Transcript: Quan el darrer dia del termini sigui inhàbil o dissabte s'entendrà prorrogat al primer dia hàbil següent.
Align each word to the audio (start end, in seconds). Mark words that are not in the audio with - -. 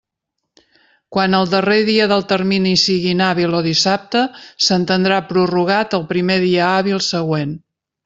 Quan 1.15 1.37
el 1.39 1.51
darrer 1.51 1.77
dia 1.89 2.07
del 2.13 2.25
termini 2.31 2.73
sigui 2.85 3.13
inhàbil 3.17 3.55
o 3.59 3.61
dissabte 3.69 4.25
s'entendrà 4.69 5.23
prorrogat 5.33 5.97
al 6.01 6.11
primer 6.15 6.43
dia 6.49 6.75
hàbil 6.75 7.09
següent. 7.15 7.59